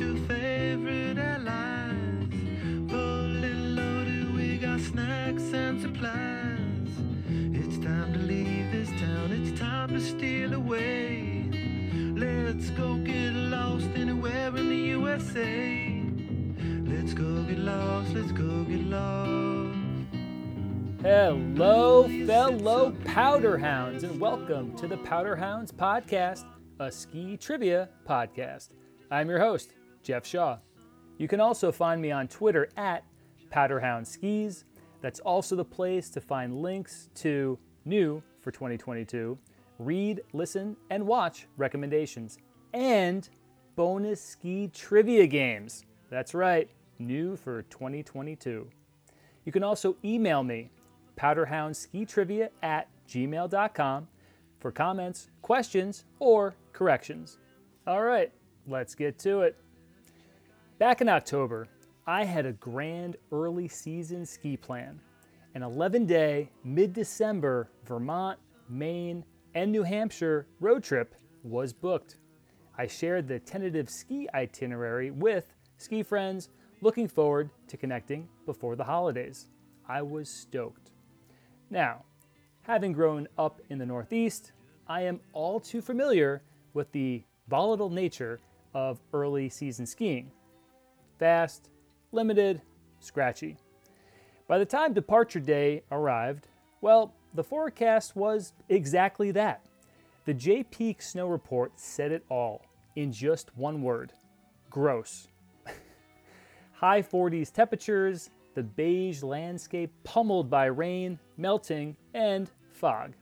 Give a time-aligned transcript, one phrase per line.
[0.00, 2.32] two favorite allies.
[2.88, 6.88] Fully loaded, we got snacks and supplies.
[7.28, 11.50] It's time to leave this town, it's time to steal away.
[12.16, 16.02] Let's go get lost anywhere in the USA.
[16.86, 19.76] Let's go get lost, let's go get lost.
[21.02, 26.46] Hello, fellow Powder Hounds, and welcome to the Powder Hounds Podcast,
[26.78, 28.70] a ski trivia podcast.
[29.10, 30.58] I'm your host, Jeff Shaw.
[31.18, 33.04] You can also find me on Twitter at
[33.52, 34.64] Powderhound Skis.
[35.00, 39.38] That's also the place to find links to new for 2022
[39.80, 42.38] read, listen, and watch recommendations
[42.74, 43.28] and
[43.76, 45.84] bonus ski trivia games.
[46.10, 48.68] That's right, new for 2022.
[49.44, 50.70] You can also email me,
[51.16, 54.08] powderhoundskitrivia at gmail.com,
[54.58, 57.38] for comments, questions, or corrections.
[57.86, 58.30] All right,
[58.68, 59.56] let's get to it.
[60.80, 61.68] Back in October,
[62.06, 64.98] I had a grand early season ski plan.
[65.54, 69.22] An 11 day, mid December Vermont, Maine,
[69.54, 72.16] and New Hampshire road trip was booked.
[72.78, 76.48] I shared the tentative ski itinerary with ski friends,
[76.80, 79.48] looking forward to connecting before the holidays.
[79.86, 80.92] I was stoked.
[81.68, 82.06] Now,
[82.62, 84.52] having grown up in the Northeast,
[84.88, 86.40] I am all too familiar
[86.72, 88.40] with the volatile nature
[88.72, 90.32] of early season skiing
[91.20, 91.68] fast,
[92.12, 92.62] limited,
[92.98, 93.56] scratchy.
[94.48, 96.48] By the time departure day arrived,
[96.80, 99.64] well, the forecast was exactly that.
[100.24, 102.62] The Jay Peak Snow Report said it all
[102.96, 104.12] in just one word
[104.70, 105.28] gross.
[106.72, 113.12] High 40s temperatures, the beige landscape pummeled by rain, melting, and fog.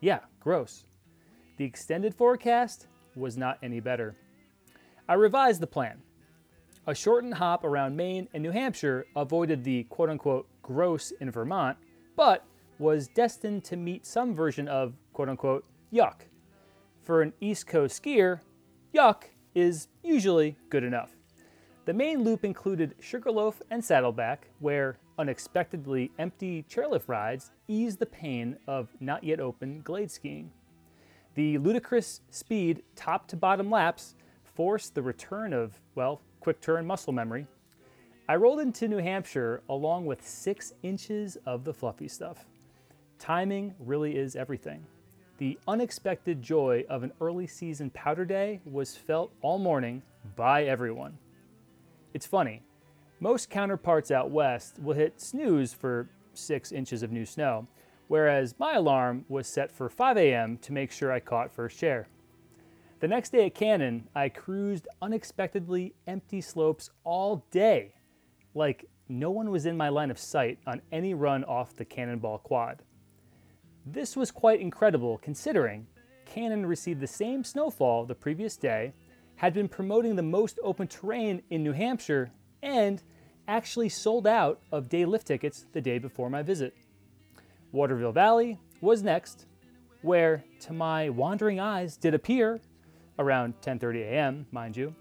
[0.00, 0.84] Yeah, gross.
[1.56, 4.16] The extended forecast was not any better.
[5.08, 6.02] I revised the plan.
[6.86, 11.78] A shortened hop around Maine and New Hampshire avoided the quote unquote gross in Vermont,
[12.14, 12.44] but
[12.78, 16.26] was destined to meet some version of quote unquote yuck.
[17.02, 18.40] For an East Coast skier,
[18.94, 19.24] yuck
[19.54, 21.12] is usually good enough.
[21.86, 28.58] The main loop included Sugarloaf and Saddleback, where unexpectedly empty chairlift rides eased the pain
[28.66, 30.50] of not yet open glade skiing.
[31.34, 37.10] The ludicrous speed top to bottom laps forced the return of, well, quick turn muscle
[37.10, 37.46] memory.
[38.28, 42.44] I rolled into New Hampshire along with six inches of the fluffy stuff.
[43.18, 44.84] Timing really is everything.
[45.38, 50.02] The unexpected joy of an early season powder day was felt all morning
[50.36, 51.16] by everyone.
[52.12, 52.62] It's funny,
[53.20, 57.68] most counterparts out west will hit snooze for six inches of new snow,
[58.08, 60.58] whereas my alarm was set for 5 a.m.
[60.58, 62.06] to make sure I caught first chair.
[63.04, 67.96] The next day at Cannon, I cruised unexpectedly empty slopes all day,
[68.54, 72.38] like no one was in my line of sight on any run off the Cannonball
[72.38, 72.80] Quad.
[73.84, 75.86] This was quite incredible considering
[76.24, 78.94] Cannon received the same snowfall the previous day,
[79.36, 82.30] had been promoting the most open terrain in New Hampshire,
[82.62, 83.02] and
[83.46, 86.74] actually sold out of day lift tickets the day before my visit.
[87.70, 89.44] Waterville Valley was next,
[90.00, 92.62] where to my wandering eyes did appear
[93.18, 94.94] around 10:30 a.m., mind you,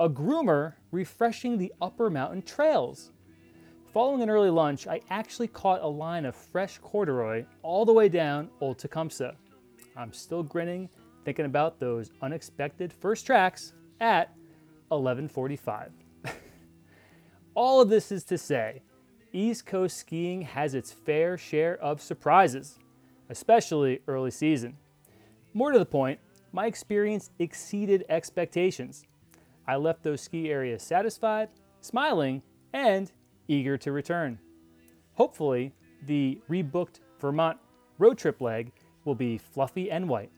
[0.00, 3.12] a groomer refreshing the upper mountain trails.
[3.92, 8.08] Following an early lunch, I actually caught a line of fresh corduroy all the way
[8.08, 9.34] down Old Tecumseh.
[9.96, 10.88] I'm still grinning
[11.24, 14.32] thinking about those unexpected first tracks at
[14.90, 15.90] 11:45.
[17.54, 18.82] all of this is to say,
[19.32, 22.78] East Coast skiing has its fair share of surprises,
[23.28, 24.76] especially early season.
[25.52, 26.20] More to the point,
[26.52, 29.04] my experience exceeded expectations.
[29.66, 31.48] I left those ski areas satisfied,
[31.80, 32.42] smiling,
[32.72, 33.10] and
[33.48, 34.38] eager to return.
[35.14, 35.72] Hopefully,
[36.06, 37.58] the rebooked Vermont
[37.98, 38.72] road trip leg
[39.04, 40.30] will be fluffy and white.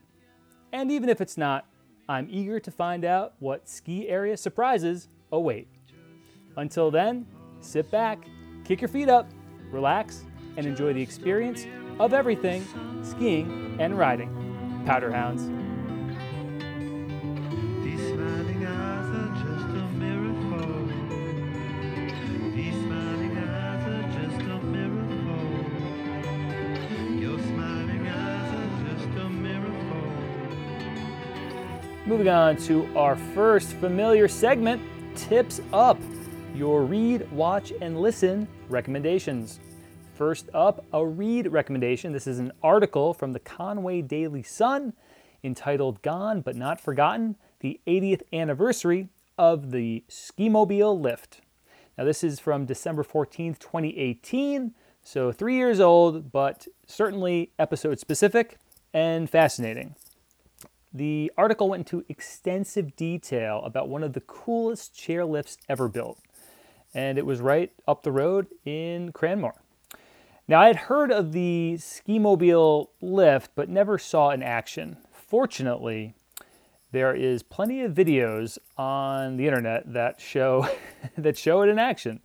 [0.73, 1.65] And even if it's not,
[2.09, 5.67] I'm eager to find out what ski area surprises await.
[6.57, 7.25] Until then,
[7.59, 8.25] sit back,
[8.65, 9.29] kick your feet up,
[9.71, 10.23] relax,
[10.57, 11.65] and enjoy the experience
[11.99, 12.65] of everything
[13.03, 14.83] skiing and riding.
[14.85, 15.13] Powder
[32.11, 34.81] Moving on to our first familiar segment
[35.15, 35.97] Tips Up
[36.53, 39.61] your read, watch, and listen recommendations.
[40.15, 42.11] First up, a read recommendation.
[42.11, 44.91] This is an article from the Conway Daily Sun
[45.41, 49.07] entitled Gone But Not Forgotten The 80th Anniversary
[49.37, 51.39] of the Ski Mobile Lift.
[51.97, 58.57] Now, this is from December 14th, 2018, so three years old, but certainly episode specific
[58.93, 59.95] and fascinating.
[60.93, 66.19] The article went into extensive detail about one of the coolest chairlifts ever built,
[66.93, 69.59] and it was right up the road in Cranmore.
[70.49, 74.97] Now, I had heard of the ski mobile lift, but never saw in action.
[75.13, 76.13] Fortunately,
[76.91, 80.67] there is plenty of videos on the internet that show
[81.17, 82.19] that show it in action.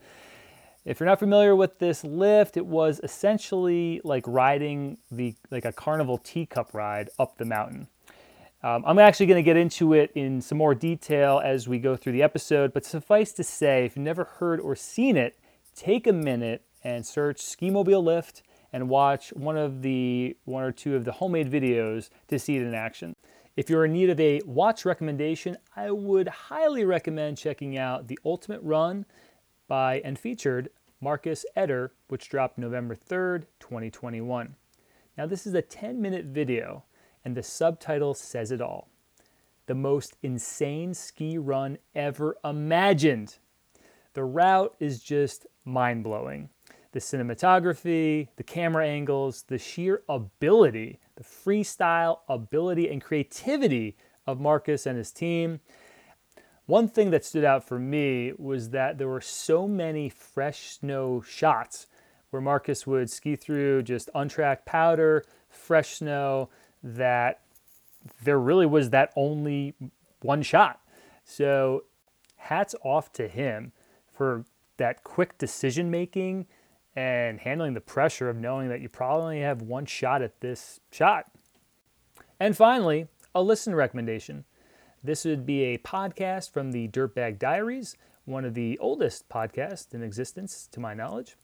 [0.84, 5.72] If you're not familiar with this lift, it was essentially like riding the like a
[5.72, 7.86] carnival teacup ride up the mountain.
[8.66, 11.94] Um, I'm actually going to get into it in some more detail as we go
[11.94, 15.38] through the episode, but suffice to say, if you've never heard or seen it,
[15.76, 18.42] take a minute and search ski mobile lift
[18.72, 22.62] and watch one of the one or two of the homemade videos to see it
[22.64, 23.14] in action.
[23.56, 28.18] If you're in need of a watch recommendation, I would highly recommend checking out The
[28.24, 29.06] Ultimate Run
[29.68, 30.70] by and featured
[31.00, 34.56] Marcus Eder, which dropped November 3rd, 2021.
[35.16, 36.82] Now, this is a 10 minute video,
[37.26, 38.88] and the subtitle says it all.
[39.66, 43.38] The most insane ski run ever imagined.
[44.14, 46.50] The route is just mind blowing
[46.92, 53.96] the cinematography, the camera angles, the sheer ability, the freestyle ability and creativity
[54.26, 55.60] of Marcus and his team.
[56.64, 61.20] One thing that stood out for me was that there were so many fresh snow
[61.20, 61.88] shots
[62.30, 66.48] where Marcus would ski through just untracked powder, fresh snow,
[66.82, 67.40] that
[68.22, 69.74] there really was that only
[70.20, 70.80] one shot.
[71.24, 71.84] So,
[72.36, 73.72] hats off to him
[74.12, 74.44] for
[74.76, 76.46] that quick decision making
[76.94, 80.80] and handling the pressure of knowing that you probably only have one shot at this
[80.90, 81.26] shot.
[82.40, 84.44] And finally, a listen recommendation.
[85.02, 90.02] This would be a podcast from the Dirtbag Diaries, one of the oldest podcasts in
[90.02, 91.36] existence, to my knowledge.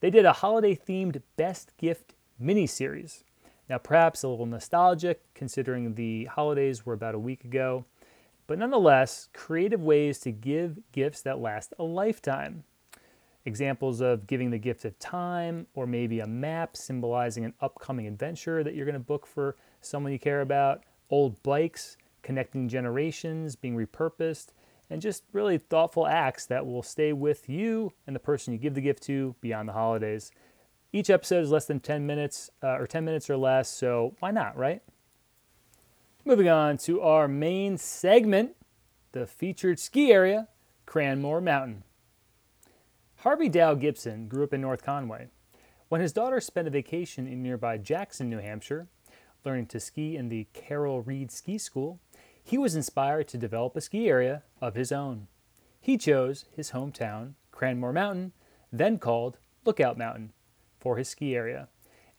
[0.00, 3.24] They did a holiday themed best gift mini series.
[3.68, 7.86] Now, perhaps a little nostalgic considering the holidays were about a week ago,
[8.46, 12.64] but nonetheless, creative ways to give gifts that last a lifetime.
[13.46, 18.62] Examples of giving the gift of time, or maybe a map symbolizing an upcoming adventure
[18.62, 23.76] that you're going to book for someone you care about, old bikes, connecting generations, being
[23.76, 24.48] repurposed,
[24.90, 28.74] and just really thoughtful acts that will stay with you and the person you give
[28.74, 30.30] the gift to beyond the holidays.
[30.94, 34.30] Each episode is less than 10 minutes uh, or 10 minutes or less, so why
[34.30, 34.80] not, right?
[36.24, 38.54] Moving on to our main segment,
[39.10, 40.46] the featured ski area,
[40.86, 41.82] Cranmore Mountain.
[43.16, 45.30] Harvey Dow Gibson grew up in North Conway.
[45.88, 48.86] When his daughter spent a vacation in nearby Jackson, New Hampshire,
[49.44, 51.98] learning to ski in the Carroll Reed Ski School,
[52.40, 55.26] he was inspired to develop a ski area of his own.
[55.80, 58.30] He chose his hometown, Cranmore Mountain,
[58.70, 60.33] then called Lookout Mountain,
[60.84, 61.68] for his ski area,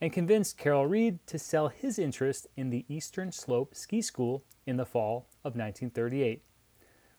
[0.00, 4.76] and convinced Carroll Reed to sell his interest in the Eastern Slope Ski School in
[4.76, 6.42] the fall of 1938.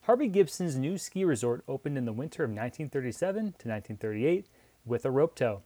[0.01, 4.47] Harvey Gibson's new ski resort opened in the winter of 1937 to 1938
[4.85, 5.63] with a rope tow.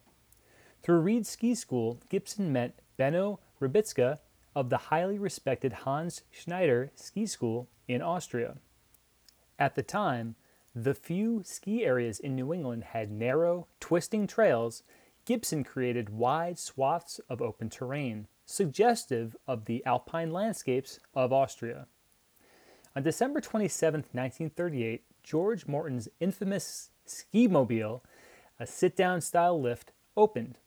[0.83, 4.19] Through Reed Ski School, Gibson met Benno Rybizka
[4.55, 8.57] of the highly respected Hans Schneider Ski School in Austria.
[9.57, 10.35] At the time,
[10.75, 14.83] the few ski areas in New England had narrow, twisting trails.
[15.25, 21.85] Gibson created wide swaths of open terrain, suggestive of the alpine landscapes of Austria.
[22.95, 28.03] On December 27, 1938, George Morton's infamous ski mobile,
[28.59, 30.57] a sit down style lift, opened.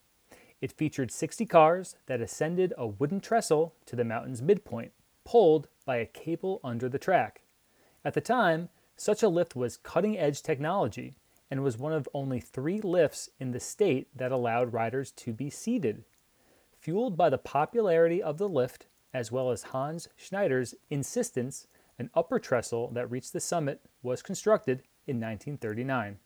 [0.61, 4.93] It featured 60 cars that ascended a wooden trestle to the mountain's midpoint,
[5.25, 7.43] pulled by a cable under the track.
[8.05, 11.17] At the time, such a lift was cutting edge technology
[11.55, 15.49] and was one of only three lifts in the state that allowed riders to be
[15.49, 16.03] seated.
[16.81, 22.41] Fueled by the popularity of the lift, as well as Hans Schneider's insistence an upper
[22.41, 26.19] trestle that reached the summit was constructed in 1939.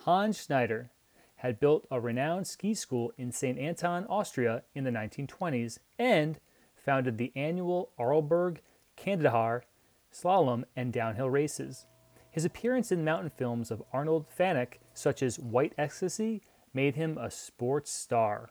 [0.00, 0.90] Hans Schneider
[1.36, 3.58] had built a renowned ski school in St.
[3.58, 6.38] Anton, Austria in the 1920s and
[6.76, 8.58] founded the annual Arlberg
[8.94, 9.64] Kandahar
[10.12, 11.86] slalom and downhill races.
[12.30, 16.42] His appearance in mountain films of Arnold Fanck, such as White Ecstasy,
[16.74, 18.50] made him a sports star.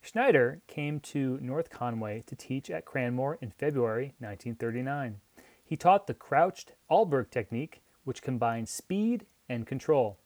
[0.00, 5.20] Schneider came to North Conway to teach at Cranmore in February 1939.
[5.64, 10.18] He taught the crouched Arlberg technique, which combines speed and control.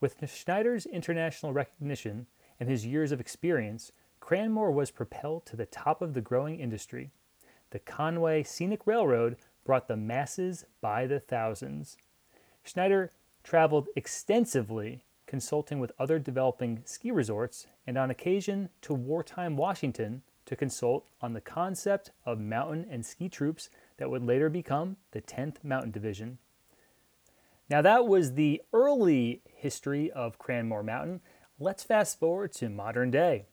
[0.00, 2.26] With Schneider's international recognition
[2.60, 7.10] and his years of experience, Cranmore was propelled to the top of the growing industry.
[7.70, 11.96] The Conway Scenic Railroad brought the masses by the thousands.
[12.64, 13.12] Schneider
[13.42, 20.56] traveled extensively, consulting with other developing ski resorts and on occasion to wartime Washington to
[20.56, 25.62] consult on the concept of mountain and ski troops that would later become the 10th
[25.62, 26.38] Mountain Division.
[27.68, 31.20] Now, that was the early history of Cranmore Mountain.
[31.60, 33.44] Let's fast forward to modern day.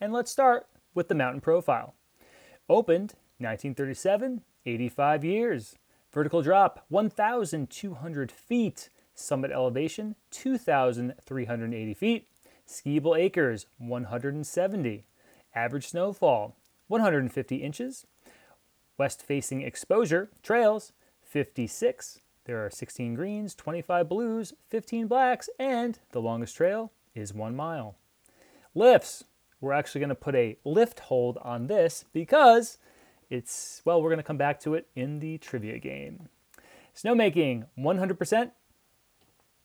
[0.00, 1.94] And let's start with the mountain profile.
[2.70, 5.76] Opened 1937, 85 years.
[6.12, 8.88] Vertical drop 1,200 feet.
[9.14, 12.26] Summit elevation 2,380 feet.
[12.66, 15.04] Skiable acres 170.
[15.54, 16.56] Average snowfall
[16.88, 18.06] 150 inches.
[18.98, 22.20] West facing exposure trails 56.
[22.44, 27.96] There are 16 greens, 25 blues, 15 blacks, and the longest trail is one mile.
[28.74, 29.24] Lifts.
[29.60, 32.78] We're actually going to put a lift hold on this because
[33.30, 36.28] it's, well, we're going to come back to it in the trivia game.
[36.94, 38.50] Snowmaking 100%.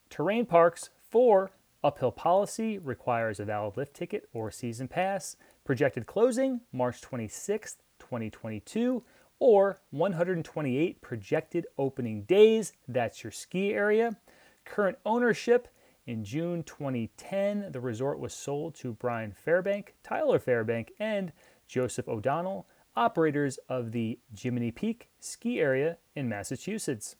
[0.09, 1.51] Terrain parks 4.
[1.83, 5.35] Uphill policy requires a valid lift ticket or season pass.
[5.63, 9.03] Projected closing March 26th, 2022
[9.39, 12.73] or 128 projected opening days.
[12.87, 14.17] That's your ski area.
[14.63, 15.67] Current ownership
[16.07, 21.31] in June 2010, the resort was sold to Brian Fairbank, Tyler Fairbank, and
[21.67, 27.15] Joseph O'Donnell, operators of the Jiminy Peak ski area in Massachusetts.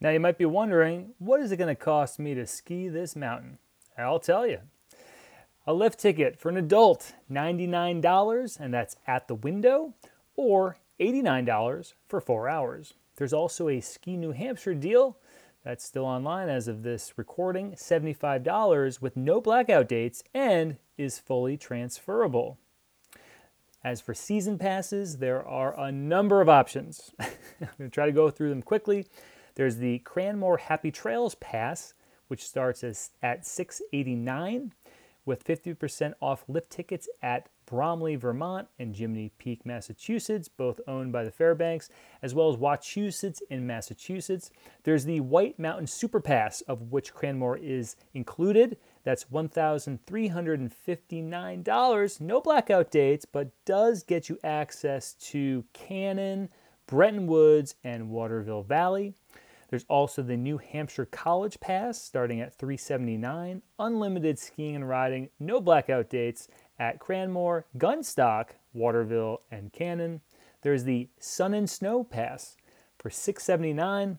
[0.00, 3.14] Now, you might be wondering, what is it going to cost me to ski this
[3.14, 3.58] mountain?
[3.98, 4.60] I'll tell you.
[5.66, 9.92] A lift ticket for an adult, $99, and that's at the window,
[10.36, 12.94] or $89 for four hours.
[13.16, 15.18] There's also a Ski New Hampshire deal
[15.64, 21.56] that's still online as of this recording, $75 with no blackout dates and is fully
[21.56, 22.58] transferable.
[23.82, 27.12] As for season passes, there are a number of options.
[27.20, 27.28] I'm
[27.78, 29.06] going to try to go through them quickly.
[29.54, 31.94] There's the Cranmore Happy Trails Pass,
[32.28, 34.72] which starts as, at 689
[35.24, 41.22] with 50% off lift tickets at Bromley, Vermont, and Jiminy Peak, Massachusetts, both owned by
[41.22, 41.88] the Fairbanks,
[42.20, 44.50] as well as Wachusett in Massachusetts.
[44.82, 48.76] There's the White Mountain Super Pass, of which Cranmore is included.
[49.04, 52.20] That's $1,359.
[52.20, 56.48] No blackout dates, but does get you access to Cannon,
[56.88, 59.14] Bretton Woods, and Waterville Valley.
[59.68, 65.60] There's also the New Hampshire College Pass starting at 379, unlimited skiing and riding, no
[65.60, 66.48] blackout dates
[66.80, 70.22] at Cranmore, Gunstock, Waterville, and Cannon.
[70.62, 72.56] There's the Sun and Snow Pass
[72.98, 74.18] for 679,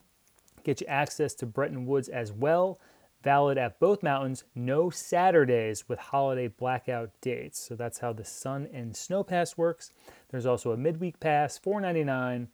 [0.64, 2.80] get you access to Bretton Woods as well.
[3.24, 7.60] Valid at both mountains, no Saturdays with holiday blackout dates.
[7.60, 9.92] So that's how the Sun and Snow Pass works.
[10.30, 12.48] There's also a midweek pass, 499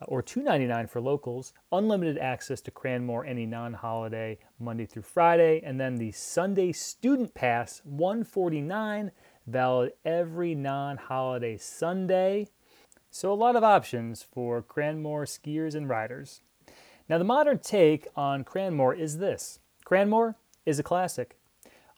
[0.00, 5.78] uh, or $2.99 for locals, unlimited access to Cranmore any non-holiday Monday through Friday, and
[5.78, 9.10] then the Sunday Student Pass 149
[9.46, 12.48] valid every non-holiday Sunday.
[13.10, 16.40] So a lot of options for Cranmore skiers and riders.
[17.08, 19.60] Now the modern take on Cranmore is this.
[19.86, 20.34] Cranmore
[20.64, 21.36] is a classic.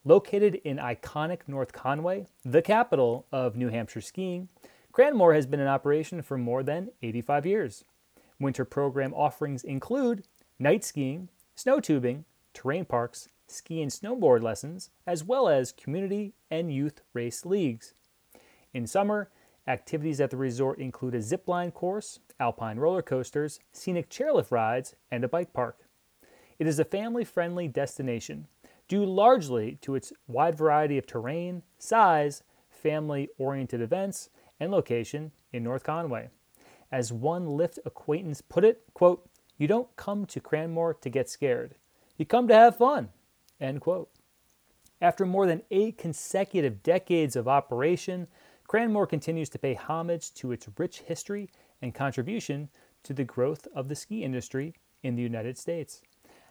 [0.04, 4.48] Located in iconic North Conway, the capital of New Hampshire skiing,
[4.92, 7.84] Cranmore has been in operation for more than 85 years.
[8.38, 10.24] Winter program offerings include
[10.58, 16.72] night skiing, snow tubing, terrain parks, ski and snowboard lessons, as well as community and
[16.72, 17.94] youth race leagues.
[18.72, 19.30] In summer,
[19.66, 24.94] activities at the resort include a zip line course, alpine roller coasters, scenic chairlift rides,
[25.10, 25.78] and a bike park.
[26.58, 28.46] It is a family friendly destination
[28.88, 35.62] due largely to its wide variety of terrain, size, family oriented events, and location in
[35.62, 36.30] North Conway.
[36.90, 39.28] As one Lift acquaintance put it, quote,
[39.58, 41.74] you don't come to Cranmore to get scared.
[42.16, 43.10] You come to have fun,
[43.60, 44.10] end quote.
[45.00, 48.26] After more than eight consecutive decades of operation,
[48.68, 51.48] Cranmore continues to pay homage to its rich history
[51.80, 52.68] and contribution
[53.04, 56.02] to the growth of the ski industry in the United States.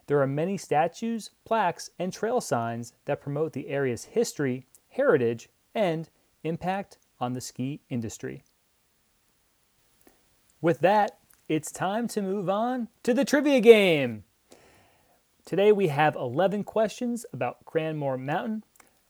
[0.08, 6.10] There are many statues, plaques, and trail signs that promote the area's history, heritage, and
[6.44, 8.44] impact on the ski industry.
[10.62, 14.24] With that, it's time to move on to the trivia game.
[15.48, 18.66] Today we have 11 questions about Cranmore Mountain.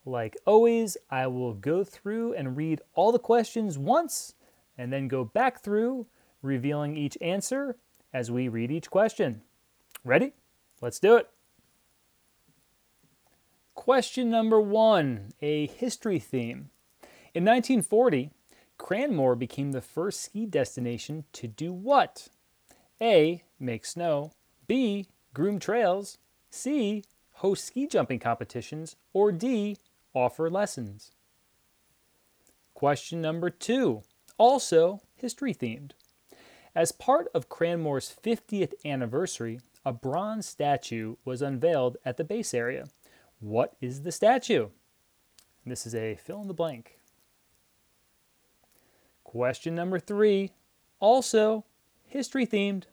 [0.06, 4.36] Like always, I will go through and read all the questions once
[4.78, 6.06] and then go back through,
[6.44, 7.78] revealing each answer
[8.14, 9.42] as we read each question.
[10.06, 10.34] Ready?
[10.80, 11.28] Let's do it.
[13.74, 16.70] Question number one a history theme.
[17.34, 18.30] In 1940,
[18.78, 22.28] Cranmore became the first ski destination to do what?
[23.02, 23.42] A.
[23.60, 24.34] make snow,
[24.68, 29.78] B, groom trails, C, host ski jumping competitions, or D,
[30.14, 31.12] offer lessons?
[32.74, 34.04] Question number two,
[34.38, 35.92] also history themed.
[36.76, 42.86] As part of Cranmore's 50th anniversary, a bronze statue was unveiled at the base area.
[43.40, 44.70] What is the statue?
[45.66, 47.00] This is a fill in the blank.
[49.24, 50.52] Question number three,
[51.00, 51.66] also
[52.06, 52.84] history themed.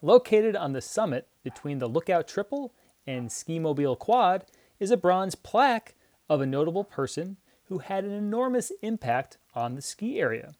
[0.00, 2.74] Located on the summit between the Lookout Triple
[3.06, 4.44] and Ski Mobile Quad
[4.78, 5.94] is a bronze plaque
[6.28, 7.38] of a notable person
[7.68, 10.52] who had an enormous impact on the ski area.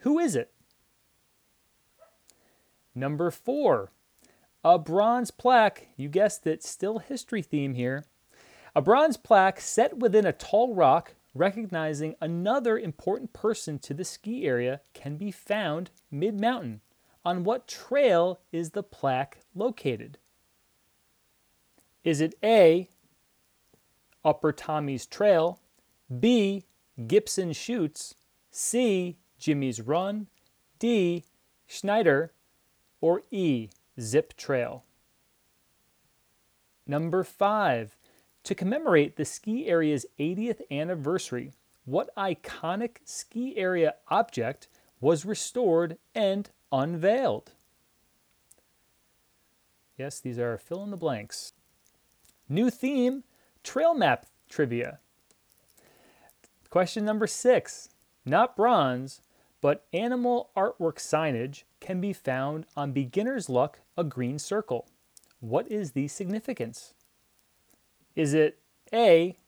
[0.00, 0.52] Who is it?
[2.94, 3.90] Number four,
[4.62, 5.88] a bronze plaque.
[5.96, 8.04] You guessed it, still history theme here.
[8.76, 14.44] A bronze plaque set within a tall rock recognizing another important person to the ski
[14.44, 16.82] area can be found mid mountain.
[17.24, 20.18] On what trail is the plaque located?
[22.04, 22.90] Is it A,
[24.22, 25.58] Upper Tommy's Trail,
[26.20, 26.64] B,
[27.06, 28.14] Gibson Chutes,
[28.50, 30.28] C, Jimmy's Run,
[30.78, 31.24] D,
[31.66, 32.32] Schneider,
[33.00, 34.84] or E, Zip Trail?
[36.86, 37.96] Number five,
[38.44, 41.52] to commemorate the ski area's 80th anniversary,
[41.86, 44.68] what iconic ski area object
[45.00, 47.52] was restored and unveiled?
[49.96, 51.54] Yes, these are fill in the blanks.
[52.48, 53.24] New theme
[53.62, 54.98] trail map trivia.
[56.70, 57.88] Question number six.
[58.26, 59.20] Not bronze,
[59.60, 64.86] but animal artwork signage can be found on Beginner's Luck, a green circle.
[65.40, 66.94] What is the significance?
[68.14, 68.58] Is it
[68.92, 69.38] A,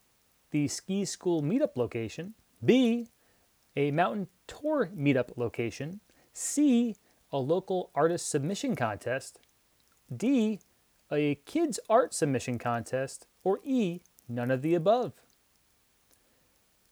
[0.51, 3.09] the ski school meetup location, B,
[3.77, 6.01] a mountain tour meetup location,
[6.33, 6.97] C,
[7.33, 9.41] a local artist submission contest,
[10.15, 10.61] D,
[11.11, 15.13] a kids art submission contest, or E, none of the above?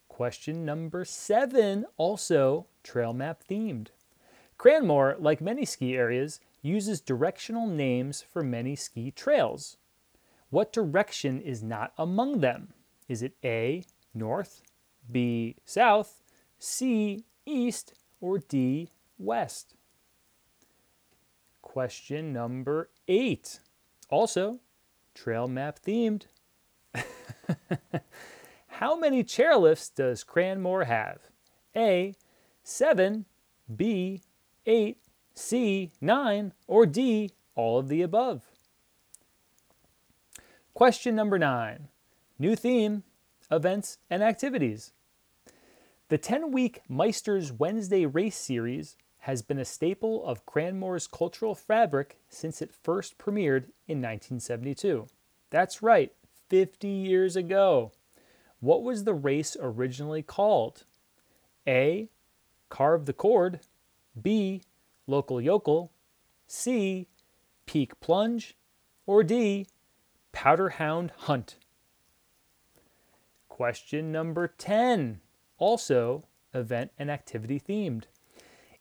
[0.09, 3.89] Question number seven, also trail map themed.
[4.59, 9.77] Cranmore, like many ski areas, uses directional names for many ski trails.
[10.51, 12.75] What direction is not among them?
[13.09, 14.63] Is it A, north,
[15.11, 16.23] B, south,
[16.59, 19.75] C, east, or D, west?
[21.61, 23.59] Question number eight,
[24.15, 24.61] also
[25.13, 26.27] trail map themed.
[28.69, 31.19] How many chairlifts does Cranmore have?
[31.75, 32.15] A,
[32.63, 33.25] 7,
[33.75, 34.23] B,
[34.67, 34.99] 8,
[35.35, 38.43] C, 9, or D, all of the above?
[40.75, 41.89] Question number 9.
[42.39, 43.03] New theme
[43.51, 44.93] events and activities.
[46.09, 52.19] The 10 week Meister's Wednesday race series has been a staple of Cranmore's cultural fabric
[52.29, 55.07] since it first premiered in 1972.
[55.49, 56.13] That's right,
[56.51, 57.93] 50 years ago.
[58.61, 60.85] What was the race originally called?
[61.67, 62.11] A.
[62.69, 63.61] Carve the Cord.
[64.21, 64.61] B.
[65.07, 65.91] Local Yokel.
[66.47, 67.09] C.
[67.65, 68.55] Peak Plunge.
[69.07, 69.67] Or D.
[70.33, 71.57] Powder Hound Hunt.
[73.49, 75.23] Question number 10.
[75.57, 78.05] Also, event and activity themed.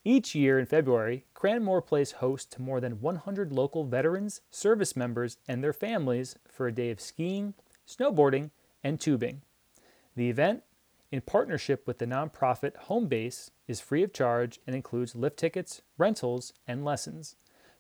[0.06, 5.38] Each year in February, Cranmore plays host to more than 100 local veterans, service members,
[5.48, 7.54] and their families for a day of skiing,
[7.88, 8.52] snowboarding,
[8.84, 9.44] and tubing.
[10.16, 10.64] The event,
[11.10, 16.54] in partnership with the nonprofit Homebase, is free of charge and includes lift tickets, rentals,
[16.68, 17.38] and lessons.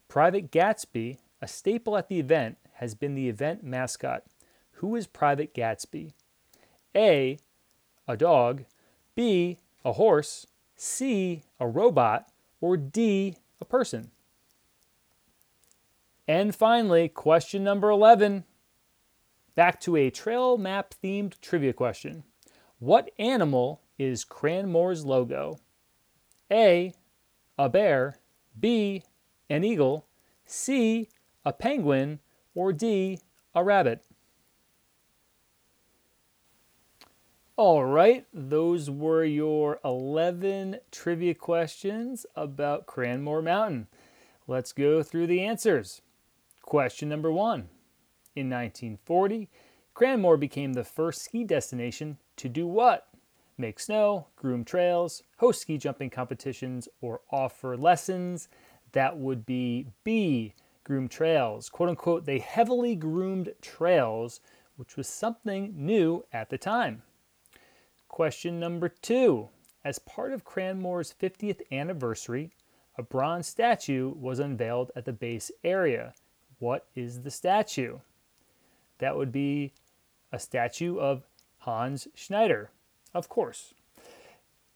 [0.07, 4.23] Private Gatsby, a staple at the event, has been the event mascot.
[4.73, 6.13] Who is Private Gatsby?
[6.95, 7.38] A.
[8.07, 8.63] A dog.
[9.15, 9.59] B.
[9.83, 10.47] A horse.
[10.75, 11.43] C.
[11.59, 12.27] A robot.
[12.62, 13.38] Or D.
[13.59, 14.12] A person.
[16.27, 18.45] And finally, question number 11
[19.55, 22.23] Back to a trail map themed trivia question.
[22.79, 25.59] What animal is Cranmore's logo?
[26.51, 26.93] A.
[27.57, 28.15] A bear.
[28.59, 29.03] B.
[29.49, 30.07] An eagle.
[30.45, 31.09] C.
[31.45, 32.19] A penguin.
[32.55, 33.19] Or D.
[33.53, 34.03] A rabbit.
[37.55, 43.85] All right, those were your 11 trivia questions about Cranmore Mountain.
[44.47, 46.01] Let's go through the answers.
[46.63, 47.69] Question number one
[48.35, 49.51] in 1940,
[49.95, 53.07] Cranmore became the first ski destination to do what?
[53.55, 58.47] Make snow, groom trails, host ski jumping competitions, or offer lessons.
[58.93, 61.69] That would be B, groom trails.
[61.69, 64.39] Quote unquote, they heavily groomed trails,
[64.75, 67.03] which was something new at the time.
[68.13, 69.49] Question number two.
[69.84, 72.52] As part of Cranmore's 50th anniversary,
[72.95, 76.13] a bronze statue was unveiled at the base area.
[76.60, 77.97] What is the statue?
[78.99, 79.73] That would be
[80.32, 81.23] a statue of
[81.58, 82.69] Hans Schneider,
[83.15, 83.73] of course.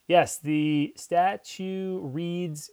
[0.07, 2.71] Yes, the statue reads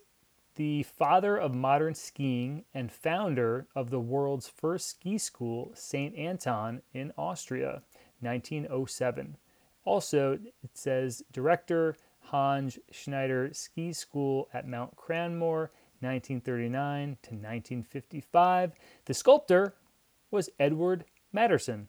[0.54, 6.16] the father of modern skiing and founder of the world's first ski school, St.
[6.16, 7.82] Anton in Austria,
[8.20, 9.36] 1907.
[9.84, 15.68] Also, it says director Hans Schneider Ski School at Mount Cranmore,
[16.00, 18.72] 1939 to 1955.
[19.04, 19.74] The sculptor
[20.30, 21.88] was Edward Matterson.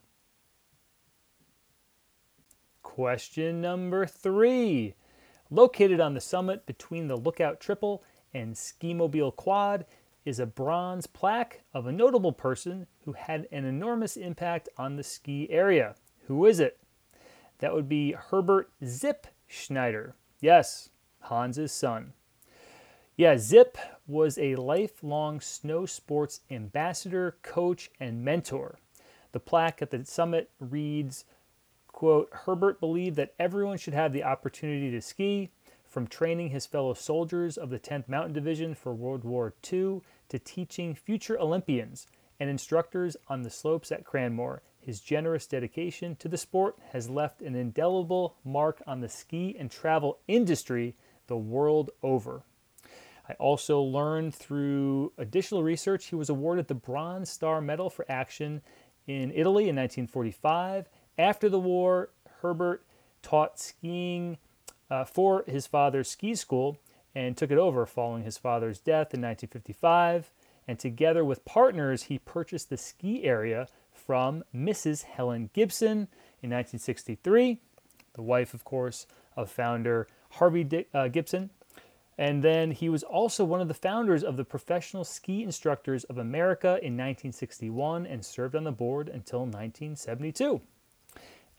[2.84, 4.96] Question number three.
[5.50, 8.04] Located on the summit between the Lookout Triple
[8.34, 9.86] and Skimobile Quad
[10.26, 15.04] is a bronze plaque of a notable person who had an enormous impact on the
[15.04, 15.96] ski area.
[16.28, 16.80] Who is it?
[17.60, 20.16] That would be Herbert Zip Schneider.
[20.42, 20.90] Yes,
[21.22, 22.14] Hans's son.
[23.18, 28.80] Yeah, Zip was a lifelong snow sports ambassador, coach, and mentor.
[29.32, 31.26] The plaque at the summit reads,
[31.88, 35.52] quote, Herbert believed that everyone should have the opportunity to ski,
[35.96, 40.40] from training his fellow soldiers of the 10th Mountain Division for World War II to
[40.40, 42.06] teaching future Olympians
[42.40, 44.60] and instructors on the slopes at Cranmore.
[44.80, 49.72] His generous dedication to the sport has left an indelible mark on the ski and
[49.72, 50.96] travel industry
[51.28, 52.44] the world over.
[53.28, 58.62] I also learned through additional research he was awarded the Bronze Star Medal for action
[59.08, 60.88] in Italy in 1945.
[61.18, 62.10] After the war,
[62.42, 62.86] Herbert
[63.24, 64.38] taught skiing
[64.90, 66.78] uh, for his father's ski school
[67.16, 70.30] and took it over following his father's death in 1955.
[70.68, 75.04] And together with partners, he purchased the ski area from Mrs.
[75.04, 76.08] Helen Gibson
[76.42, 77.60] in 1963,
[78.14, 81.50] the wife, of course, of founder Harvey uh, Gibson.
[82.18, 86.18] And then he was also one of the founders of the Professional Ski Instructors of
[86.18, 90.62] America in 1961 and served on the board until 1972.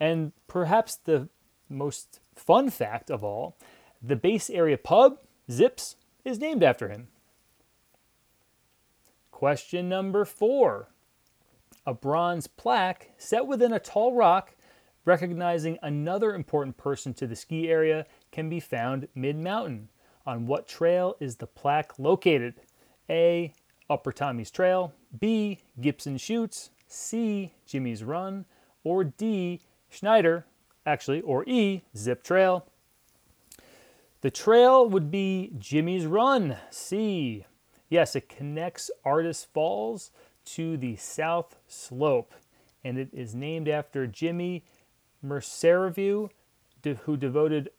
[0.01, 1.29] And perhaps the
[1.69, 3.57] most fun fact of all
[4.03, 5.19] the base area pub,
[5.51, 7.09] Zips, is named after him.
[9.37, 10.88] Question number four
[11.85, 14.57] A bronze plaque set within a tall rock
[15.05, 19.90] recognizing another important person to the ski area can be found mid mountain.
[20.25, 22.55] On what trail is the plaque located?
[23.11, 23.53] A.
[23.90, 25.59] Upper Tommy's Trail, B.
[25.79, 27.53] Gibson Chutes, C.
[27.66, 28.46] Jimmy's Run,
[28.85, 29.61] or D.
[29.90, 30.46] Schneider
[30.87, 32.64] actually, or E, Zip Trail.
[34.22, 37.44] The trail would be Jimmy's Run, C.
[37.88, 40.11] Yes, it connects Artist Falls
[40.46, 42.35] to the South Slope,
[42.85, 44.64] and it is named after Jimmy
[45.25, 46.31] Mercerview,
[47.03, 47.70] who devoted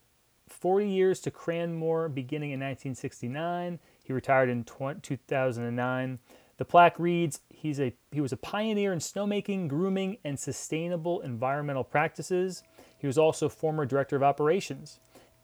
[0.49, 3.79] 40 years to Cranmore beginning in 1969.
[4.03, 6.19] He retired in 2009.
[6.57, 11.83] The plaque reads, He's a, he was a pioneer in snowmaking, grooming, and sustainable environmental
[11.83, 12.63] practices.
[12.97, 14.99] He was also former director of operations.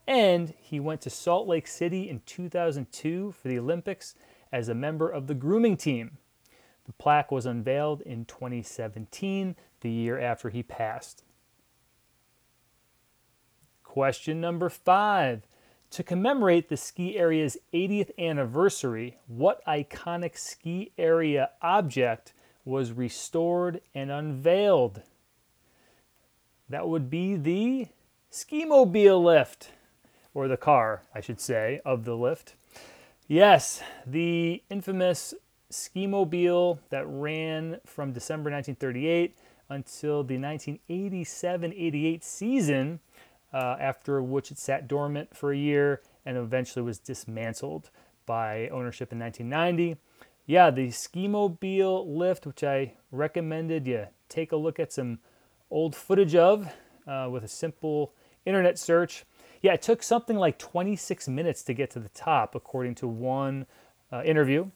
[0.07, 4.15] And he went to Salt Lake City in 2002 for the Olympics
[4.53, 6.19] as a member of the grooming team.
[6.85, 11.23] The plaque was unveiled in 2017, the year after he passed.
[13.83, 15.47] Question number five.
[15.91, 22.33] To commemorate the ski area's 80th anniversary, what iconic ski area object
[22.65, 25.03] was restored and unveiled?
[26.69, 27.89] That would be the
[28.31, 29.69] ski mobile lift,
[30.33, 32.55] or the car, I should say, of the lift.
[33.27, 35.33] Yes, the infamous
[35.69, 39.37] ski mobile that ran from December 1938
[39.69, 42.99] until the 1987 88 season,
[43.53, 47.89] uh, after which it sat dormant for a year and eventually was dismantled
[48.25, 49.97] by ownership in 1990.
[50.45, 55.19] Yeah, the ski mobile lift, which I recommended you take a look at some
[55.71, 56.67] old footage of
[57.07, 58.13] uh, with a simple
[58.45, 59.23] internet search.
[59.63, 63.65] Yeah, it took something like 26 minutes to get to the top, according to one
[64.11, 64.69] uh, interview.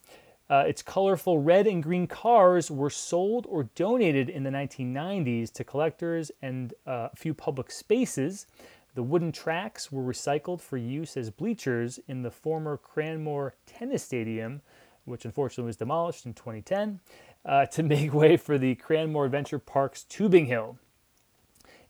[0.50, 5.66] Uh, its colorful red and green cars were sold or donated in the 1990s to
[5.66, 8.48] collectors and uh, a few public spaces.
[8.96, 14.62] The wooden tracks were recycled for use as bleachers in the former Cranmore Tennis Stadium,
[15.04, 17.02] which unfortunately was demolished in 2010,
[17.44, 20.80] uh, to make way for the Cranmore Adventure Park's Tubing Hill.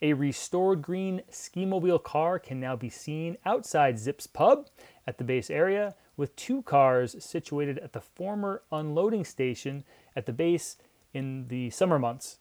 [0.01, 4.67] A restored green ski mobile car can now be seen outside Zips Pub
[5.07, 9.83] at the base area, with two cars situated at the former unloading station
[10.15, 10.77] at the base
[11.13, 12.37] in the summer months.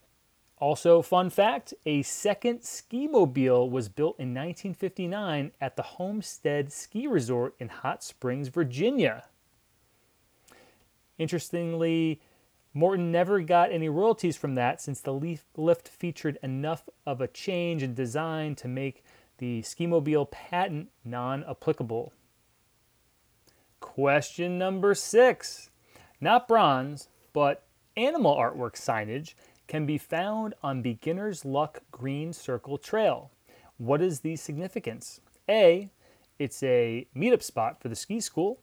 [0.58, 7.06] Also, fun fact a second ski mobile was built in 1959 at the Homestead Ski
[7.06, 9.24] Resort in Hot Springs, Virginia.
[11.18, 12.22] Interestingly,
[12.76, 17.82] Morton never got any royalties from that since the lift featured enough of a change
[17.82, 19.02] in design to make
[19.38, 22.12] the Skimobile patent non applicable.
[23.80, 25.70] Question number six.
[26.20, 27.64] Not bronze, but
[27.96, 29.32] animal artwork signage
[29.66, 33.30] can be found on Beginner's Luck Green Circle Trail.
[33.78, 35.22] What is the significance?
[35.48, 35.88] A.
[36.38, 38.60] It's a meetup spot for the ski school.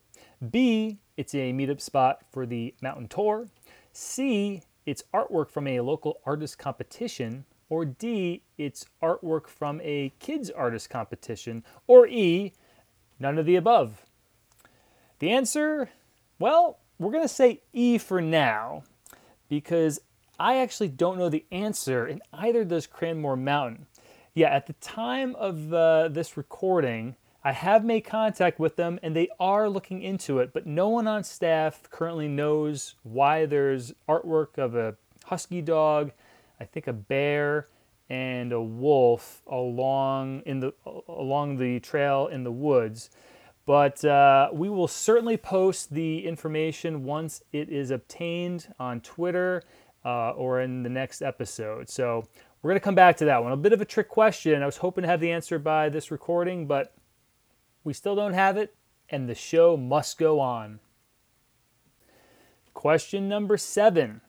[0.52, 0.99] B.
[1.17, 3.47] It's a meetup spot for the mountain tour.
[3.93, 4.63] C.
[4.86, 7.45] It's artwork from a local artist competition.
[7.69, 8.41] Or D.
[8.58, 11.63] It's artwork from a kids artist competition.
[11.88, 12.53] Or E.
[13.19, 14.06] None of the above.
[15.19, 15.89] The answer,
[16.39, 18.84] well, we're going to say E for now
[19.47, 20.01] because
[20.39, 23.86] I actually don't know the answer, and either does Cranmore Mountain.
[24.34, 29.15] Yeah, at the time of uh, this recording, I have made contact with them and
[29.15, 34.58] they are looking into it, but no one on staff currently knows why there's artwork
[34.58, 36.12] of a husky dog,
[36.60, 37.67] I think a bear,
[38.10, 40.73] and a wolf along in the
[41.08, 43.10] along the trail in the woods.
[43.65, 49.63] But uh, we will certainly post the information once it is obtained on Twitter
[50.06, 51.89] uh, or in the next episode.
[51.89, 52.25] So
[52.62, 53.53] we're going to come back to that one.
[53.53, 54.62] A bit of a trick question.
[54.62, 56.93] I was hoping to have the answer by this recording, but
[57.84, 58.76] we still don't have it,
[59.10, 60.80] and the show must go on.
[62.74, 64.22] Question number seven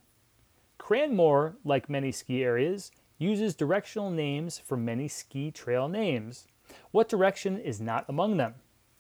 [0.79, 6.47] Cranmore, like many ski areas, uses directional names for many ski trail names.
[6.91, 8.55] What direction is not among them?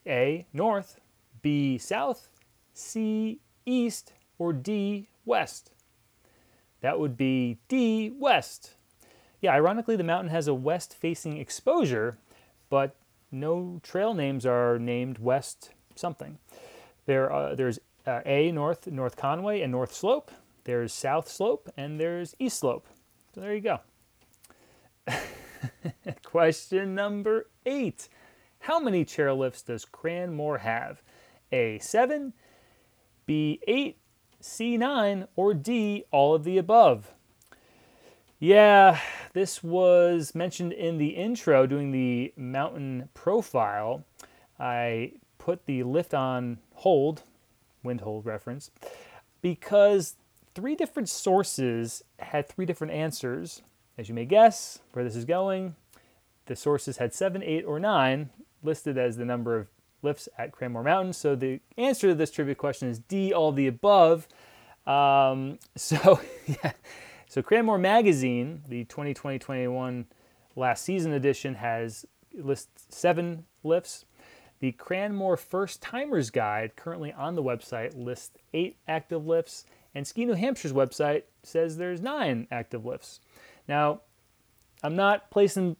[0.06, 0.46] A.
[0.52, 1.00] North,
[1.42, 1.78] B.
[1.78, 2.28] South,
[2.72, 3.40] C.
[3.66, 5.08] East, or D.
[5.24, 5.72] West?
[6.80, 8.12] That would be D.
[8.18, 8.74] West.
[9.40, 12.18] Yeah, ironically, the mountain has a west facing exposure,
[12.70, 12.96] but
[13.34, 16.38] no trail names are named West something.
[17.06, 18.52] There, uh, there's uh, A.
[18.52, 20.30] North, North Conway, and North Slope.
[20.64, 22.86] There's South Slope, and there's East Slope.
[23.34, 23.80] So there you go.
[26.22, 28.08] Question number eight.
[28.60, 31.02] How many chairlifts does Cranmore have?
[31.52, 32.32] A, 7,
[33.26, 33.98] B, 8,
[34.40, 37.12] C, 9, or D, all of the above?
[38.38, 38.98] Yeah,
[39.34, 44.04] this was mentioned in the intro doing the mountain profile.
[44.58, 47.22] I put the lift on hold,
[47.82, 48.70] wind hold reference,
[49.42, 50.14] because
[50.54, 53.62] three different sources had three different answers.
[53.98, 55.74] As you may guess where this is going,
[56.46, 58.30] the sources had seven, eight, or nine,
[58.62, 59.66] listed as the number of
[60.02, 61.12] lifts at Cranmore Mountain.
[61.12, 64.28] So the answer to this trivia question is D, all the above.
[64.86, 66.72] Um, so yeah,
[67.34, 70.04] so Cranmore Magazine, the 2020-21
[70.54, 74.04] last season edition, has lists seven lifts.
[74.60, 79.66] The Cranmore First Timers Guide, currently on the website, lists eight active lifts,
[79.96, 83.18] and Ski New Hampshire's website says there's nine active lifts.
[83.66, 84.02] Now,
[84.84, 85.76] I'm not placing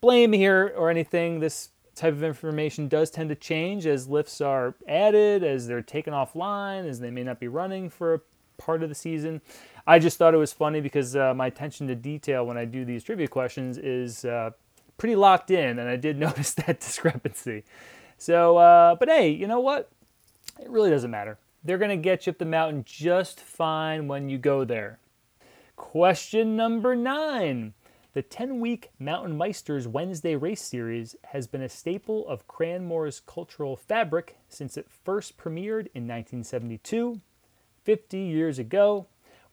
[0.00, 1.38] blame here or anything.
[1.38, 6.12] This type of information does tend to change as lifts are added, as they're taken
[6.12, 8.20] offline, as they may not be running for a
[8.58, 9.40] part of the season.
[9.88, 12.84] I just thought it was funny because uh, my attention to detail when I do
[12.84, 14.50] these trivia questions is uh,
[14.98, 17.64] pretty locked in, and I did notice that discrepancy.
[18.18, 19.90] So, uh, but hey, you know what?
[20.60, 21.38] It really doesn't matter.
[21.64, 24.98] They're going to get you up the mountain just fine when you go there.
[25.76, 27.72] Question number nine.
[28.12, 33.74] The 10 week Mountain Meisters Wednesday race series has been a staple of Cranmore's cultural
[33.74, 37.22] fabric since it first premiered in 1972.
[37.84, 39.06] 50 years ago,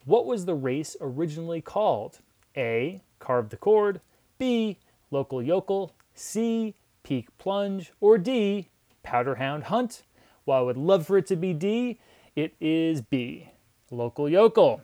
[0.06, 2.20] what was the race originally called?
[2.56, 3.02] A.
[3.20, 4.02] Carve the Cord,
[4.38, 4.78] B.
[5.12, 6.76] Local Yokel, C.
[7.04, 8.70] Peak Plunge, or D.
[9.06, 10.04] Powderhound Hunt?
[10.46, 12.00] While I would love for it to be D,
[12.36, 13.50] it is B.
[13.92, 14.82] Local Yokel.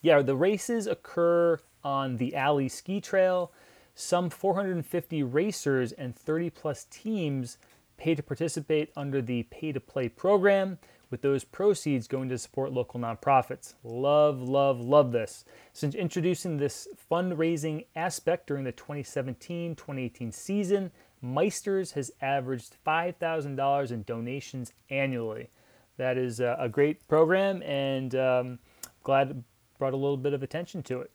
[0.00, 3.52] Yeah, the races occur on the Alley Ski Trail.
[3.94, 7.58] Some 450 racers and 30 plus teams
[7.96, 10.78] pay to participate under the pay to play program,
[11.12, 13.74] with those proceeds going to support local nonprofits.
[13.84, 15.44] Love, love, love this.
[15.72, 20.90] Since introducing this fundraising aspect during the 2017 2018 season,
[21.22, 25.50] Meisters has averaged $5,000 in donations annually.
[25.98, 28.58] That is a great program and um,
[29.04, 29.36] glad it
[29.78, 31.10] brought a little bit of attention to it.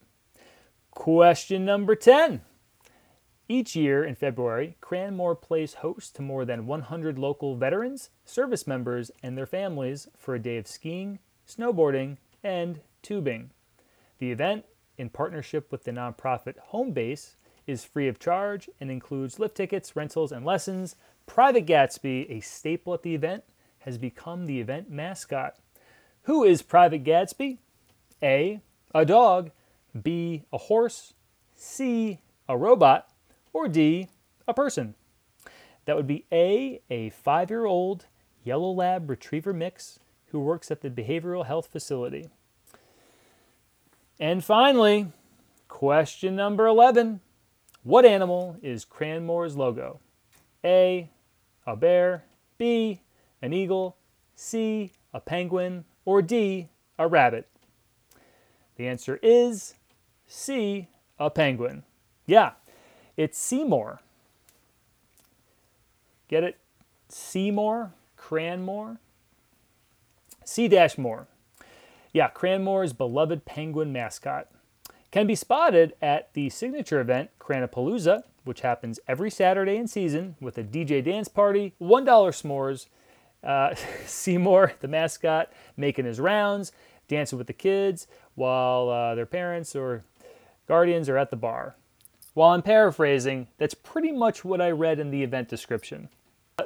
[0.91, 2.41] Question number 10.
[3.49, 9.09] Each year in February, Cranmore plays host to more than 100 local veterans, service members,
[9.23, 13.51] and their families for a day of skiing, snowboarding, and tubing.
[14.19, 14.65] The event,
[14.97, 20.33] in partnership with the nonprofit Homebase, is free of charge and includes lift tickets, rentals,
[20.33, 20.97] and lessons.
[21.25, 23.43] Private Gatsby, a staple at the event,
[23.79, 25.55] has become the event mascot.
[26.23, 27.59] Who is Private Gatsby?
[28.21, 28.59] A.
[28.93, 29.51] A dog.
[30.01, 30.43] B.
[30.51, 31.13] A horse.
[31.55, 32.19] C.
[32.49, 33.07] A robot.
[33.53, 34.09] Or D.
[34.47, 34.95] A person.
[35.85, 36.81] That would be A.
[36.89, 38.05] A five year old
[38.43, 42.27] yellow lab retriever mix who works at the behavioral health facility.
[44.19, 45.07] And finally,
[45.67, 47.21] question number 11
[47.83, 49.99] What animal is Cranmore's logo?
[50.63, 51.09] A.
[51.65, 52.25] A bear.
[52.57, 53.01] B.
[53.41, 53.97] An eagle.
[54.35, 54.91] C.
[55.13, 55.85] A penguin.
[56.05, 56.69] Or D.
[56.97, 57.47] A rabbit.
[58.75, 59.75] The answer is
[60.25, 60.87] C.
[61.19, 61.83] A penguin.
[62.25, 62.51] Yeah,
[63.17, 63.99] it's Seymour.
[66.27, 66.57] Get it?
[67.09, 67.93] Seymour?
[68.17, 68.97] Cranmore?
[70.43, 70.69] C.
[70.97, 71.27] Moore.
[72.13, 74.47] Yeah, Cranmore's beloved penguin mascot.
[75.11, 80.57] Can be spotted at the signature event, Cranapalooza, which happens every Saturday in season with
[80.57, 82.87] a DJ dance party, $1 s'mores,
[83.43, 83.75] uh,
[84.05, 86.71] Seymour, the mascot, making his rounds,
[87.07, 90.03] dancing with the kids while uh, their parents or
[90.67, 91.75] guardians are at the bar.
[92.37, 96.07] While I'm paraphrasing, that's pretty much what I read in the event description.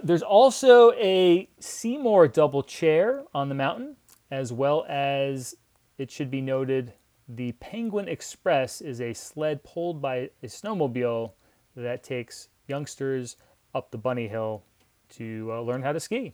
[0.03, 3.95] There's also a Seymour double chair on the mountain,
[4.31, 5.55] as well as
[5.97, 6.91] it should be noted
[7.25, 11.31] the Penguin Express is a sled pulled by a snowmobile
[11.77, 13.37] that takes youngsters
[13.73, 14.63] up the bunny hill
[15.11, 16.33] to uh, learn how to ski.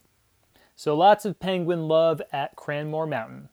[0.75, 3.49] So lots of penguin love at Cranmore Mountain.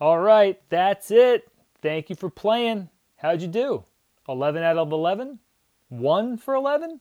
[0.00, 1.50] All right, that's it.
[1.82, 2.90] Thank you for playing.
[3.16, 3.82] How'd you do?
[4.28, 5.38] 11 out of 11?
[5.88, 7.00] 1 for 11?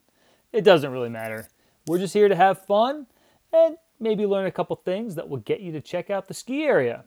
[0.53, 1.47] It doesn't really matter.
[1.87, 3.07] We're just here to have fun
[3.51, 6.63] and maybe learn a couple things that will get you to check out the ski
[6.63, 7.03] area.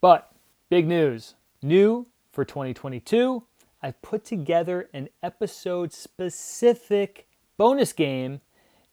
[0.00, 0.30] But
[0.68, 3.42] big news new for 2022,
[3.82, 7.26] I've put together an episode specific
[7.56, 8.40] bonus game.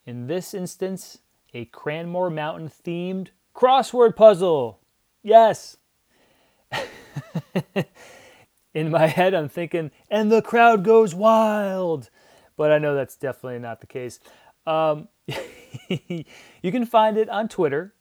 [0.05, 1.19] In this instance,
[1.53, 4.79] a Cranmore Mountain themed crossword puzzle.
[5.21, 5.77] Yes.
[8.73, 12.09] In my head, I'm thinking, and the crowd goes wild.
[12.55, 14.19] But I know that's definitely not the case.
[14.65, 15.07] Um,
[15.87, 17.93] you can find it on Twitter.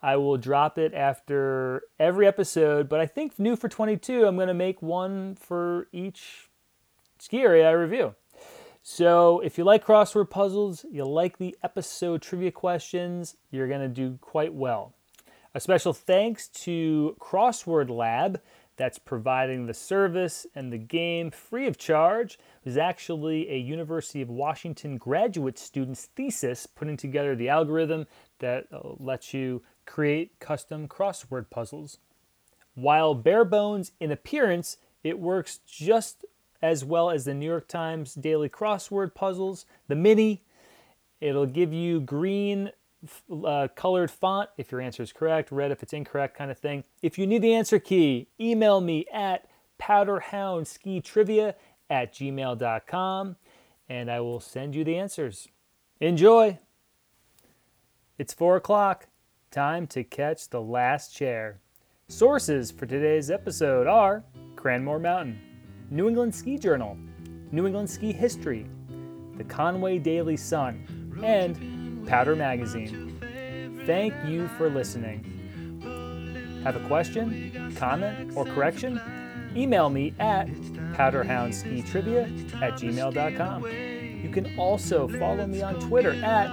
[0.00, 4.48] I will drop it after every episode, but I think new for 22, I'm going
[4.48, 6.48] to make one for each
[7.18, 8.14] ski area I review.
[8.82, 13.88] So if you like crossword puzzles, you like the episode trivia questions, you're going to
[13.88, 14.94] do quite well.
[15.54, 18.40] A special thanks to Crossword Lab
[18.78, 22.34] that's providing the service and the game free of charge.
[22.34, 28.06] It was actually a University of Washington graduate student's thesis putting together the algorithm
[28.38, 31.98] that uh, lets you create custom crossword puzzles.
[32.74, 36.24] While bare bones in appearance, it works just
[36.62, 40.42] as well as the New York Times daily crossword puzzles, the mini.
[41.20, 42.70] It'll give you green
[43.44, 46.84] uh, colored font if your answer is correct, red if it's incorrect, kind of thing.
[47.02, 49.48] If you need the answer key, email me at
[49.80, 51.54] powderhoundskitrivia
[51.90, 53.36] at gmail.com
[53.88, 55.48] and I will send you the answers.
[56.00, 56.58] Enjoy!
[58.18, 59.06] It's four o'clock.
[59.50, 61.60] Time to catch the last chair.
[62.08, 64.24] Sources for today's episode are
[64.56, 65.40] Cranmore Mountain,
[65.90, 66.98] New England Ski Journal,
[67.52, 68.66] New England Ski History,
[69.36, 71.77] the Conway Daily Sun, and
[72.08, 73.20] Powder Magazine.
[73.86, 75.24] Thank you for listening.
[76.64, 79.00] Have a question, comment, or correction?
[79.54, 80.48] Email me at
[80.94, 83.64] powderhoundskitrivia at gmail.com.
[83.64, 86.48] You can also follow me on Twitter at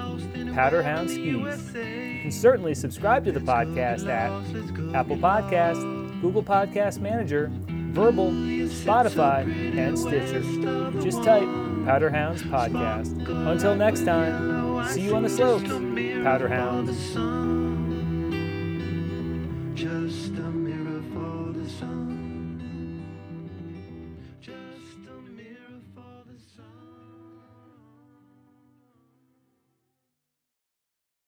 [0.53, 1.73] powderhoundskis.
[1.73, 4.31] You can certainly subscribe to the podcast at
[4.95, 5.81] Apple Podcast,
[6.21, 7.51] Google Podcast Manager,
[7.95, 9.45] Verbal, Spotify,
[9.77, 10.41] and Stitcher.
[11.01, 11.47] Just type
[11.85, 13.27] Powderhounds Podcast.
[13.47, 14.54] Until next time.
[14.89, 17.54] See you on the slopes, Powderhounds.